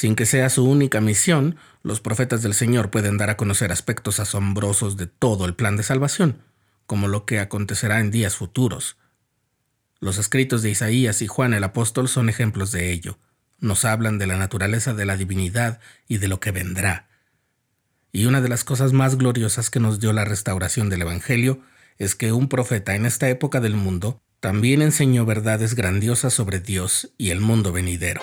Sin 0.00 0.16
que 0.16 0.24
sea 0.24 0.48
su 0.48 0.64
única 0.64 1.02
misión, 1.02 1.56
los 1.82 2.00
profetas 2.00 2.40
del 2.40 2.54
Señor 2.54 2.90
pueden 2.90 3.18
dar 3.18 3.28
a 3.28 3.36
conocer 3.36 3.70
aspectos 3.70 4.18
asombrosos 4.18 4.96
de 4.96 5.06
todo 5.06 5.44
el 5.44 5.54
plan 5.54 5.76
de 5.76 5.82
salvación, 5.82 6.38
como 6.86 7.06
lo 7.06 7.26
que 7.26 7.38
acontecerá 7.38 8.00
en 8.00 8.10
días 8.10 8.34
futuros. 8.34 8.96
Los 9.98 10.16
escritos 10.16 10.62
de 10.62 10.70
Isaías 10.70 11.20
y 11.20 11.26
Juan 11.26 11.52
el 11.52 11.64
apóstol 11.64 12.08
son 12.08 12.30
ejemplos 12.30 12.72
de 12.72 12.92
ello. 12.92 13.18
Nos 13.58 13.84
hablan 13.84 14.16
de 14.16 14.26
la 14.26 14.38
naturaleza 14.38 14.94
de 14.94 15.04
la 15.04 15.18
divinidad 15.18 15.80
y 16.08 16.16
de 16.16 16.28
lo 16.28 16.40
que 16.40 16.50
vendrá. 16.50 17.10
Y 18.10 18.24
una 18.24 18.40
de 18.40 18.48
las 18.48 18.64
cosas 18.64 18.94
más 18.94 19.18
gloriosas 19.18 19.68
que 19.68 19.80
nos 19.80 20.00
dio 20.00 20.14
la 20.14 20.24
restauración 20.24 20.88
del 20.88 21.02
Evangelio 21.02 21.60
es 21.98 22.14
que 22.14 22.32
un 22.32 22.48
profeta 22.48 22.94
en 22.94 23.04
esta 23.04 23.28
época 23.28 23.60
del 23.60 23.74
mundo 23.74 24.22
también 24.40 24.80
enseñó 24.80 25.26
verdades 25.26 25.74
grandiosas 25.74 26.32
sobre 26.32 26.58
Dios 26.58 27.12
y 27.18 27.32
el 27.32 27.40
mundo 27.40 27.70
venidero. 27.70 28.22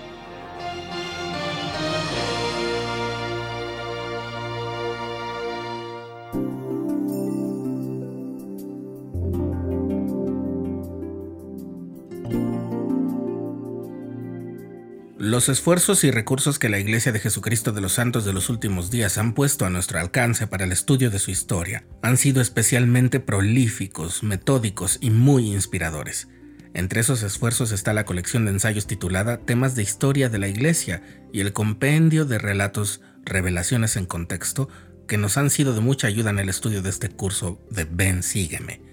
Los 15.31 15.47
esfuerzos 15.47 16.03
y 16.03 16.11
recursos 16.11 16.59
que 16.59 16.67
la 16.67 16.77
Iglesia 16.77 17.13
de 17.13 17.19
Jesucristo 17.21 17.71
de 17.71 17.79
los 17.79 17.93
Santos 17.93 18.25
de 18.25 18.33
los 18.33 18.49
Últimos 18.49 18.91
Días 18.91 19.17
han 19.17 19.31
puesto 19.33 19.65
a 19.65 19.69
nuestro 19.69 19.97
alcance 19.97 20.45
para 20.45 20.65
el 20.65 20.73
estudio 20.73 21.09
de 21.09 21.19
su 21.19 21.31
historia 21.31 21.85
han 22.01 22.17
sido 22.17 22.41
especialmente 22.41 23.21
prolíficos, 23.21 24.23
metódicos 24.23 24.97
y 24.99 25.09
muy 25.09 25.53
inspiradores. 25.53 26.27
Entre 26.73 26.99
esos 26.99 27.23
esfuerzos 27.23 27.71
está 27.71 27.93
la 27.93 28.03
colección 28.03 28.43
de 28.43 28.51
ensayos 28.51 28.87
titulada 28.87 29.37
Temas 29.37 29.73
de 29.73 29.83
Historia 29.83 30.27
de 30.27 30.37
la 30.37 30.49
Iglesia 30.49 31.01
y 31.31 31.39
el 31.39 31.53
compendio 31.53 32.25
de 32.25 32.37
relatos 32.37 32.99
Revelaciones 33.23 33.95
en 33.95 34.07
Contexto 34.07 34.67
que 35.07 35.17
nos 35.17 35.37
han 35.37 35.49
sido 35.49 35.73
de 35.73 35.79
mucha 35.79 36.07
ayuda 36.07 36.31
en 36.31 36.39
el 36.39 36.49
estudio 36.49 36.81
de 36.81 36.89
este 36.89 37.07
curso 37.07 37.65
de 37.69 37.85
Ven 37.85 38.21
Sígueme 38.21 38.90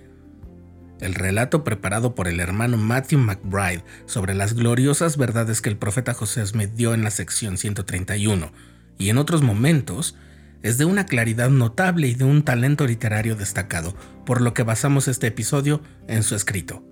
el 1.01 1.15
relato 1.15 1.65
preparado 1.65 2.15
por 2.15 2.29
el 2.29 2.41
hermano 2.41 2.77
Matthew 2.77 3.19
McBride 3.19 3.85
sobre 4.07 4.35
las 4.35 4.55
gloriosas 4.55 5.17
verdades 5.17 5.61
que 5.61 5.69
el 5.69 5.77
profeta 5.77 6.15
José 6.15 6.47
Smith 6.47 6.71
dio 6.75 6.95
en 6.95 7.03
la 7.03 7.11
sección 7.11 7.59
131 7.59 8.53
y 8.99 9.11
en 9.11 9.19
otros 9.19 9.43
momentos 9.43 10.17
es 10.63 10.77
de 10.79 10.85
una 10.85 11.07
claridad 11.07 11.51
notable 11.51 12.09
y 12.09 12.15
de 12.15 12.25
un 12.25 12.43
talento 12.43 12.87
literario 12.87 13.37
destacado, 13.37 13.95
por 14.27 14.41
lo 14.41 14.55
que 14.55 14.65
basamos 14.65 15.07
este 15.07 15.29
episodio 15.29 15.83
en 16.09 16.23
su 16.23 16.35
escrito. 16.35 16.83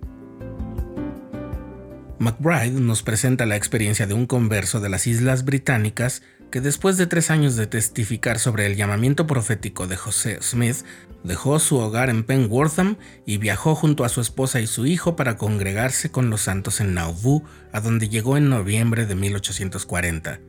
McBride 2.18 2.80
nos 2.80 3.02
presenta 3.02 3.44
la 3.44 3.56
experiencia 3.56 4.06
de 4.06 4.14
un 4.14 4.26
converso 4.26 4.80
de 4.80 4.88
las 4.88 5.06
Islas 5.06 5.44
Británicas 5.44 6.22
que 6.56 6.62
después 6.62 6.96
de 6.96 7.06
tres 7.06 7.30
años 7.30 7.54
de 7.56 7.66
testificar 7.66 8.38
sobre 8.38 8.64
el 8.64 8.76
llamamiento 8.76 9.26
profético 9.26 9.86
de 9.86 9.98
José 9.98 10.38
Smith, 10.40 10.86
dejó 11.22 11.58
su 11.58 11.76
hogar 11.76 12.08
en 12.08 12.24
Penwortham 12.24 12.96
y 13.26 13.36
viajó 13.36 13.74
junto 13.74 14.06
a 14.06 14.08
su 14.08 14.22
esposa 14.22 14.58
y 14.62 14.66
su 14.66 14.86
hijo 14.86 15.16
para 15.16 15.36
congregarse 15.36 16.10
con 16.10 16.30
los 16.30 16.40
santos 16.40 16.80
en 16.80 16.94
Nauvoo, 16.94 17.44
a 17.72 17.82
donde 17.82 18.08
llegó 18.08 18.38
en 18.38 18.48
noviembre 18.48 19.04
de 19.04 19.14
1840. 19.16 20.40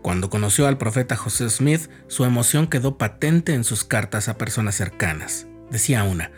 Cuando 0.00 0.30
conoció 0.30 0.68
al 0.68 0.78
profeta 0.78 1.16
José 1.16 1.50
Smith, 1.50 1.90
su 2.08 2.24
emoción 2.24 2.66
quedó 2.66 2.96
patente 2.96 3.52
en 3.52 3.64
sus 3.64 3.84
cartas 3.84 4.30
a 4.30 4.38
personas 4.38 4.74
cercanas. 4.74 5.48
Decía 5.70 6.04
una, 6.04 6.30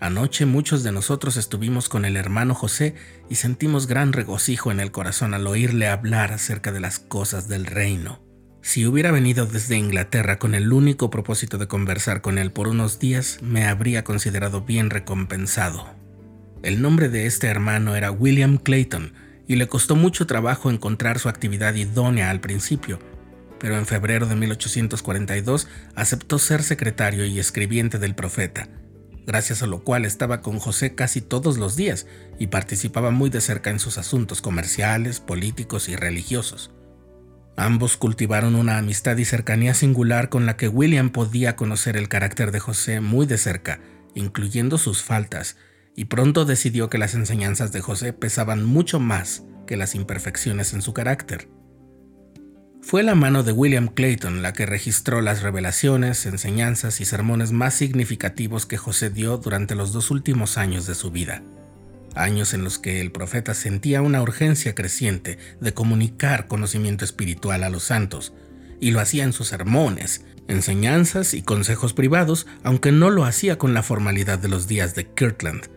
Anoche 0.00 0.44
muchos 0.46 0.82
de 0.82 0.92
nosotros 0.92 1.36
estuvimos 1.36 1.88
con 1.88 2.04
el 2.04 2.16
hermano 2.16 2.54
José 2.54 2.94
y 3.30 3.36
sentimos 3.36 3.86
gran 3.86 4.12
regocijo 4.12 4.70
en 4.70 4.80
el 4.80 4.90
corazón 4.90 5.34
al 5.34 5.46
oírle 5.46 5.88
hablar 5.88 6.32
acerca 6.32 6.72
de 6.72 6.80
las 6.80 6.98
cosas 6.98 7.48
del 7.48 7.66
reino. 7.66 8.22
Si 8.60 8.86
hubiera 8.86 9.10
venido 9.10 9.46
desde 9.46 9.76
Inglaterra 9.76 10.38
con 10.38 10.54
el 10.54 10.72
único 10.72 11.10
propósito 11.10 11.58
de 11.58 11.68
conversar 11.68 12.22
con 12.22 12.38
él 12.38 12.50
por 12.50 12.68
unos 12.68 12.98
días, 12.98 13.38
me 13.42 13.66
habría 13.66 14.04
considerado 14.04 14.62
bien 14.62 14.90
recompensado. 14.90 15.86
El 16.62 16.80
nombre 16.80 17.08
de 17.08 17.26
este 17.26 17.46
hermano 17.48 17.94
era 17.94 18.10
William 18.10 18.56
Clayton, 18.56 19.12
y 19.46 19.56
le 19.56 19.68
costó 19.68 19.96
mucho 19.96 20.26
trabajo 20.26 20.70
encontrar 20.70 21.18
su 21.18 21.28
actividad 21.28 21.74
idónea 21.74 22.30
al 22.30 22.40
principio, 22.40 22.98
pero 23.58 23.76
en 23.76 23.86
febrero 23.86 24.26
de 24.26 24.36
1842 24.36 25.68
aceptó 25.94 26.38
ser 26.38 26.62
secretario 26.62 27.24
y 27.24 27.38
escribiente 27.38 27.98
del 27.98 28.14
profeta, 28.14 28.68
gracias 29.26 29.62
a 29.62 29.66
lo 29.66 29.84
cual 29.84 30.04
estaba 30.04 30.40
con 30.40 30.58
José 30.58 30.94
casi 30.94 31.20
todos 31.20 31.58
los 31.58 31.76
días 31.76 32.06
y 32.38 32.48
participaba 32.48 33.10
muy 33.10 33.30
de 33.30 33.40
cerca 33.40 33.70
en 33.70 33.78
sus 33.78 33.98
asuntos 33.98 34.40
comerciales, 34.40 35.20
políticos 35.20 35.88
y 35.88 35.96
religiosos. 35.96 36.70
Ambos 37.56 37.96
cultivaron 37.96 38.56
una 38.56 38.78
amistad 38.78 39.16
y 39.16 39.24
cercanía 39.24 39.74
singular 39.74 40.28
con 40.28 40.44
la 40.44 40.56
que 40.56 40.68
William 40.68 41.10
podía 41.10 41.54
conocer 41.54 41.96
el 41.96 42.08
carácter 42.08 42.50
de 42.50 42.58
José 42.58 43.00
muy 43.00 43.26
de 43.26 43.38
cerca, 43.38 43.80
incluyendo 44.14 44.76
sus 44.76 45.02
faltas, 45.02 45.56
y 45.94 46.06
pronto 46.06 46.44
decidió 46.44 46.90
que 46.90 46.98
las 46.98 47.14
enseñanzas 47.14 47.70
de 47.72 47.80
José 47.80 48.12
pesaban 48.12 48.64
mucho 48.64 48.98
más 48.98 49.44
que 49.66 49.76
las 49.76 49.94
imperfecciones 49.94 50.74
en 50.74 50.82
su 50.82 50.92
carácter. 50.92 51.48
Fue 52.86 53.02
la 53.02 53.14
mano 53.14 53.42
de 53.42 53.52
William 53.52 53.88
Clayton 53.88 54.42
la 54.42 54.52
que 54.52 54.66
registró 54.66 55.20
las 55.20 55.42
revelaciones, 55.42 56.26
enseñanzas 56.26 57.00
y 57.00 57.04
sermones 57.04 57.50
más 57.50 57.74
significativos 57.74 58.66
que 58.66 58.76
José 58.76 59.10
dio 59.10 59.38
durante 59.38 59.74
los 59.74 59.92
dos 59.92 60.10
últimos 60.10 60.58
años 60.58 60.86
de 60.86 60.94
su 60.94 61.10
vida 61.10 61.42
años 62.14 62.54
en 62.54 62.64
los 62.64 62.78
que 62.78 63.00
el 63.00 63.10
profeta 63.10 63.54
sentía 63.54 64.02
una 64.02 64.22
urgencia 64.22 64.74
creciente 64.74 65.38
de 65.60 65.74
comunicar 65.74 66.46
conocimiento 66.46 67.04
espiritual 67.04 67.64
a 67.64 67.70
los 67.70 67.84
santos, 67.84 68.32
y 68.80 68.90
lo 68.90 69.00
hacía 69.00 69.24
en 69.24 69.32
sus 69.32 69.48
sermones, 69.48 70.24
enseñanzas 70.48 71.34
y 71.34 71.42
consejos 71.42 71.92
privados, 71.92 72.46
aunque 72.62 72.92
no 72.92 73.10
lo 73.10 73.24
hacía 73.24 73.58
con 73.58 73.74
la 73.74 73.82
formalidad 73.82 74.38
de 74.38 74.48
los 74.48 74.68
días 74.68 74.94
de 74.94 75.06
Kirtland. 75.06 75.68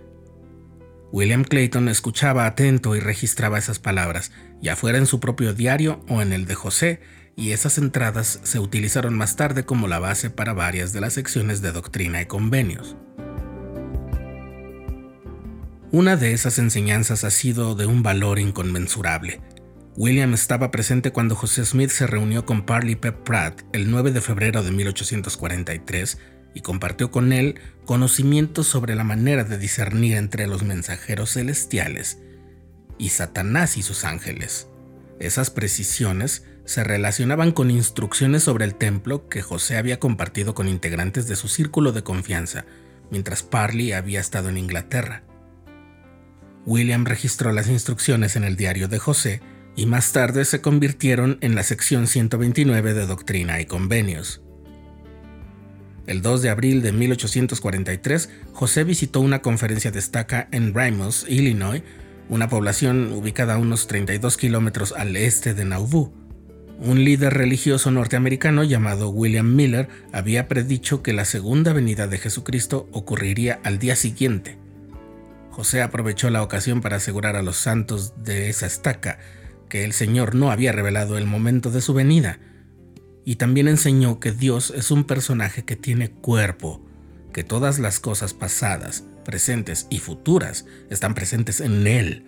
William 1.11 1.43
Clayton 1.43 1.87
escuchaba 1.87 2.45
atento 2.45 2.95
y 2.95 2.99
registraba 2.99 3.57
esas 3.57 3.79
palabras, 3.79 4.31
ya 4.61 4.75
fuera 4.75 4.97
en 4.97 5.05
su 5.05 5.19
propio 5.19 5.53
diario 5.53 6.03
o 6.09 6.21
en 6.21 6.33
el 6.33 6.45
de 6.45 6.55
José, 6.55 6.99
y 7.35 7.51
esas 7.51 7.77
entradas 7.77 8.39
se 8.43 8.59
utilizaron 8.59 9.15
más 9.15 9.35
tarde 9.35 9.63
como 9.63 9.87
la 9.87 9.99
base 9.99 10.29
para 10.29 10.53
varias 10.53 10.91
de 10.91 11.01
las 11.01 11.13
secciones 11.13 11.61
de 11.61 11.71
doctrina 11.71 12.21
y 12.21 12.25
convenios. 12.25 12.97
Una 15.91 16.17
de 16.17 16.33
esas 16.33 16.59
enseñanzas 16.59 17.23
ha 17.23 17.31
sido 17.31 17.73
de 17.75 17.85
un 17.85 18.03
valor 18.03 18.39
inconmensurable. 18.39 19.39
William 19.95 20.33
estaba 20.33 20.69
presente 20.69 21.11
cuando 21.11 21.35
José 21.35 21.63
Smith 21.65 21.89
se 21.89 22.05
reunió 22.05 22.45
con 22.45 22.65
Parley 22.65 22.95
Pep 22.95 23.23
Pratt 23.23 23.61
el 23.71 23.89
9 23.89 24.11
de 24.11 24.21
febrero 24.21 24.61
de 24.61 24.71
1843 24.71 26.17
y 26.57 26.61
compartió 26.61 27.11
con 27.11 27.33
él 27.33 27.59
conocimientos 27.85 28.65
sobre 28.65 28.95
la 28.95 29.03
manera 29.03 29.43
de 29.43 29.59
discernir 29.59 30.17
entre 30.17 30.47
los 30.47 30.63
mensajeros 30.63 31.33
celestiales 31.33 32.17
y 32.97 33.09
Satanás 33.09 33.77
y 33.77 33.83
sus 33.83 34.03
ángeles. 34.03 34.67
Esas 35.19 35.51
precisiones 35.51 36.45
se 36.65 36.83
relacionaban 36.83 37.51
con 37.51 37.69
instrucciones 37.69 38.41
sobre 38.41 38.65
el 38.65 38.73
templo 38.73 39.29
que 39.29 39.43
José 39.43 39.77
había 39.77 39.99
compartido 39.99 40.55
con 40.55 40.67
integrantes 40.67 41.27
de 41.27 41.35
su 41.35 41.47
círculo 41.47 41.91
de 41.91 42.01
confianza, 42.01 42.65
mientras 43.11 43.43
Parley 43.43 43.91
había 43.91 44.19
estado 44.19 44.49
en 44.49 44.57
Inglaterra. 44.57 45.21
William 46.65 47.05
registró 47.05 47.51
las 47.51 47.69
instrucciones 47.69 48.35
en 48.35 48.43
el 48.43 48.55
diario 48.55 48.87
de 48.87 48.97
José 48.97 49.41
y 49.75 49.85
más 49.85 50.11
tarde 50.11 50.43
se 50.43 50.59
convirtieron 50.59 51.37
en 51.41 51.53
la 51.53 51.61
sección 51.61 52.07
129 52.07 52.95
de 52.95 53.05
Doctrina 53.05 53.61
y 53.61 53.65
Convenios. 53.65 54.41
El 56.07 56.21
2 56.21 56.41
de 56.41 56.49
abril 56.49 56.81
de 56.81 56.91
1843, 56.91 58.29
José 58.53 58.83
visitó 58.83 59.19
una 59.19 59.41
conferencia 59.41 59.91
de 59.91 59.99
estaca 59.99 60.47
en 60.51 60.73
Ramos, 60.73 61.25
Illinois, 61.29 61.83
una 62.29 62.49
población 62.49 63.13
ubicada 63.13 63.55
a 63.55 63.57
unos 63.57 63.87
32 63.87 64.37
kilómetros 64.37 64.93
al 64.97 65.15
este 65.15 65.53
de 65.53 65.65
Nauvoo. 65.65 66.13
Un 66.79 67.03
líder 67.03 67.33
religioso 67.33 67.91
norteamericano 67.91 68.63
llamado 68.63 69.09
William 69.09 69.55
Miller 69.55 69.89
había 70.11 70.47
predicho 70.47 71.03
que 71.03 71.13
la 71.13 71.25
segunda 71.25 71.73
venida 71.73 72.07
de 72.07 72.17
Jesucristo 72.17 72.87
ocurriría 72.91 73.59
al 73.63 73.77
día 73.77 73.95
siguiente, 73.95 74.57
José 75.57 75.81
aprovechó 75.81 76.29
la 76.29 76.43
ocasión 76.43 76.81
para 76.81 76.97
asegurar 76.97 77.35
a 77.35 77.41
los 77.41 77.57
santos 77.57 78.13
de 78.23 78.47
esa 78.47 78.67
estaca 78.67 79.17
que 79.69 79.85
el 79.85 79.91
Señor 79.91 80.35
no 80.35 80.51
había 80.51 80.71
revelado 80.71 81.17
el 81.17 81.25
momento 81.25 81.71
de 81.71 81.81
su 81.81 81.95
venida, 81.95 82.37
y 83.27 83.35
también 83.35 83.67
enseñó 83.67 84.21
que 84.21 84.31
Dios 84.31 84.71
es 84.73 84.89
un 84.89 85.03
personaje 85.03 85.65
que 85.65 85.75
tiene 85.75 86.09
cuerpo, 86.09 86.81
que 87.33 87.43
todas 87.43 87.77
las 87.77 87.99
cosas 87.99 88.33
pasadas, 88.33 89.03
presentes 89.25 89.85
y 89.89 89.99
futuras 89.99 90.65
están 90.89 91.13
presentes 91.13 91.59
en 91.59 91.85
Él, 91.87 92.25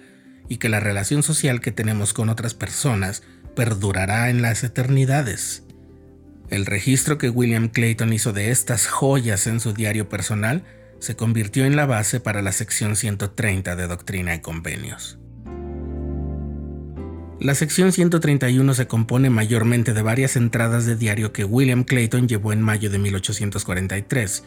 y 0.49 0.57
que 0.57 0.67
la 0.67 0.81
relación 0.81 1.23
social 1.23 1.61
que 1.61 1.71
tenemos 1.71 2.11
con 2.11 2.27
otras 2.27 2.53
personas 2.53 3.23
perdurará 3.55 4.29
en 4.29 4.41
las 4.41 4.65
eternidades. 4.65 5.63
El 6.49 6.65
registro 6.65 7.17
que 7.17 7.29
William 7.29 7.69
Clayton 7.69 8.11
hizo 8.11 8.33
de 8.33 8.51
estas 8.51 8.85
joyas 8.85 9.47
en 9.47 9.61
su 9.61 9.71
diario 9.71 10.09
personal 10.09 10.65
se 10.99 11.15
convirtió 11.15 11.63
en 11.63 11.77
la 11.77 11.85
base 11.85 12.19
para 12.19 12.41
la 12.41 12.51
sección 12.51 12.97
130 12.97 13.77
de 13.77 13.87
Doctrina 13.87 14.35
y 14.35 14.41
Convenios. 14.41 15.17
La 17.39 17.55
sección 17.55 17.93
131 17.93 18.73
se 18.73 18.87
compone 18.87 19.29
mayormente 19.29 19.93
de 19.93 20.01
varias 20.01 20.35
entradas 20.35 20.85
de 20.85 20.97
diario 20.97 21.31
que 21.31 21.45
William 21.45 21.85
Clayton 21.85 22.27
llevó 22.27 22.51
en 22.51 22.61
mayo 22.61 22.89
de 22.89 22.99
1843. 22.99 24.43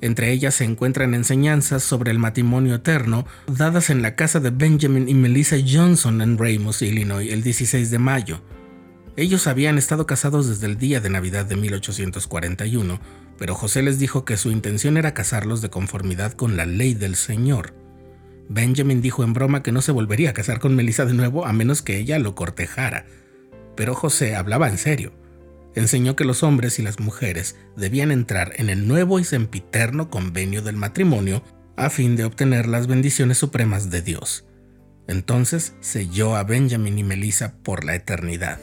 Entre 0.00 0.32
ellas 0.32 0.56
se 0.56 0.64
encuentran 0.64 1.14
enseñanzas 1.14 1.84
sobre 1.84 2.10
el 2.10 2.18
matrimonio 2.18 2.74
eterno 2.74 3.26
dadas 3.46 3.90
en 3.90 4.02
la 4.02 4.16
casa 4.16 4.40
de 4.40 4.50
Benjamin 4.50 5.08
y 5.08 5.14
Melissa 5.14 5.56
Johnson 5.64 6.20
en 6.20 6.36
Ramos, 6.36 6.82
Illinois, 6.82 7.30
el 7.30 7.44
16 7.44 7.92
de 7.92 7.98
mayo. 8.00 8.42
Ellos 9.14 9.46
habían 9.46 9.78
estado 9.78 10.08
casados 10.08 10.48
desde 10.48 10.66
el 10.66 10.78
día 10.78 11.00
de 11.00 11.10
Navidad 11.10 11.46
de 11.46 11.54
1841, 11.54 12.98
pero 13.38 13.54
José 13.54 13.82
les 13.82 14.00
dijo 14.00 14.24
que 14.24 14.36
su 14.36 14.50
intención 14.50 14.96
era 14.96 15.14
casarlos 15.14 15.62
de 15.62 15.70
conformidad 15.70 16.32
con 16.32 16.56
la 16.56 16.66
ley 16.66 16.94
del 16.94 17.14
Señor. 17.14 17.81
Benjamin 18.48 19.00
dijo 19.00 19.24
en 19.24 19.32
broma 19.32 19.62
que 19.62 19.72
no 19.72 19.82
se 19.82 19.92
volvería 19.92 20.30
a 20.30 20.34
casar 20.34 20.58
con 20.58 20.74
Melissa 20.74 21.04
de 21.04 21.14
nuevo 21.14 21.46
a 21.46 21.52
menos 21.52 21.82
que 21.82 21.98
ella 21.98 22.18
lo 22.18 22.34
cortejara. 22.34 23.06
Pero 23.76 23.94
José 23.94 24.36
hablaba 24.36 24.68
en 24.68 24.78
serio. 24.78 25.12
Enseñó 25.74 26.16
que 26.16 26.24
los 26.24 26.42
hombres 26.42 26.78
y 26.78 26.82
las 26.82 27.00
mujeres 27.00 27.56
debían 27.76 28.12
entrar 28.12 28.52
en 28.56 28.68
el 28.68 28.86
nuevo 28.86 29.18
y 29.18 29.24
sempiterno 29.24 30.10
convenio 30.10 30.62
del 30.62 30.76
matrimonio 30.76 31.42
a 31.76 31.88
fin 31.88 32.16
de 32.16 32.24
obtener 32.24 32.68
las 32.68 32.86
bendiciones 32.86 33.38
supremas 33.38 33.90
de 33.90 34.02
Dios. 34.02 34.44
Entonces 35.06 35.74
selló 35.80 36.36
a 36.36 36.44
Benjamin 36.44 36.98
y 36.98 37.04
Melissa 37.04 37.54
por 37.62 37.84
la 37.84 37.94
eternidad. 37.94 38.60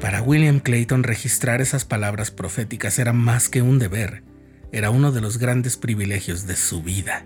Para 0.00 0.22
William 0.22 0.60
Clayton 0.60 1.04
registrar 1.04 1.60
esas 1.60 1.84
palabras 1.84 2.30
proféticas 2.30 2.98
era 2.98 3.12
más 3.12 3.48
que 3.48 3.62
un 3.62 3.78
deber 3.78 4.24
era 4.72 4.90
uno 4.90 5.12
de 5.12 5.20
los 5.20 5.38
grandes 5.38 5.76
privilegios 5.76 6.46
de 6.46 6.56
su 6.56 6.82
vida. 6.82 7.24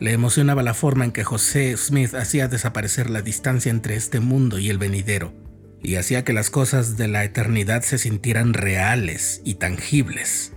Le 0.00 0.12
emocionaba 0.12 0.62
la 0.62 0.74
forma 0.74 1.04
en 1.04 1.12
que 1.12 1.24
José 1.24 1.76
Smith 1.76 2.14
hacía 2.14 2.48
desaparecer 2.48 3.10
la 3.10 3.22
distancia 3.22 3.70
entre 3.70 3.94
este 3.94 4.20
mundo 4.20 4.58
y 4.58 4.68
el 4.68 4.78
venidero, 4.78 5.32
y 5.82 5.96
hacía 5.96 6.24
que 6.24 6.32
las 6.32 6.50
cosas 6.50 6.96
de 6.96 7.08
la 7.08 7.24
eternidad 7.24 7.82
se 7.82 7.98
sintieran 7.98 8.54
reales 8.54 9.42
y 9.44 9.54
tangibles. 9.54 10.52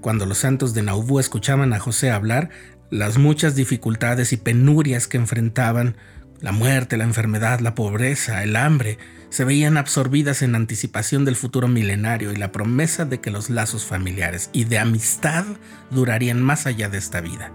Cuando 0.00 0.26
los 0.26 0.38
santos 0.38 0.74
de 0.74 0.82
Nauvoo 0.82 1.20
escuchaban 1.20 1.72
a 1.72 1.78
José 1.78 2.10
hablar, 2.10 2.50
las 2.90 3.18
muchas 3.18 3.54
dificultades 3.54 4.32
y 4.32 4.36
penurias 4.36 5.06
que 5.06 5.16
enfrentaban 5.16 5.96
la 6.42 6.52
muerte, 6.52 6.96
la 6.96 7.04
enfermedad, 7.04 7.60
la 7.60 7.74
pobreza, 7.74 8.42
el 8.42 8.56
hambre, 8.56 8.98
se 9.30 9.44
veían 9.44 9.78
absorbidas 9.78 10.42
en 10.42 10.54
anticipación 10.54 11.24
del 11.24 11.36
futuro 11.36 11.68
milenario 11.68 12.32
y 12.32 12.36
la 12.36 12.52
promesa 12.52 13.06
de 13.06 13.20
que 13.20 13.30
los 13.30 13.48
lazos 13.48 13.86
familiares 13.86 14.50
y 14.52 14.64
de 14.64 14.78
amistad 14.78 15.46
durarían 15.90 16.42
más 16.42 16.66
allá 16.66 16.90
de 16.90 16.98
esta 16.98 17.20
vida. 17.22 17.50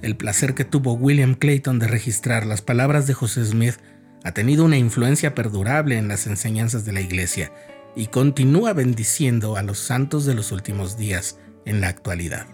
El 0.00 0.16
placer 0.16 0.54
que 0.54 0.64
tuvo 0.64 0.94
William 0.94 1.34
Clayton 1.34 1.78
de 1.78 1.86
registrar 1.86 2.46
las 2.46 2.62
palabras 2.62 3.06
de 3.06 3.14
José 3.14 3.44
Smith 3.44 3.76
ha 4.24 4.32
tenido 4.32 4.64
una 4.64 4.78
influencia 4.78 5.34
perdurable 5.34 5.98
en 5.98 6.08
las 6.08 6.26
enseñanzas 6.26 6.84
de 6.84 6.92
la 6.92 7.00
Iglesia 7.00 7.52
y 7.94 8.06
continúa 8.06 8.72
bendiciendo 8.72 9.56
a 9.56 9.62
los 9.62 9.78
santos 9.78 10.24
de 10.24 10.34
los 10.34 10.50
últimos 10.50 10.96
días 10.96 11.38
en 11.66 11.80
la 11.80 11.88
actualidad. 11.88 12.46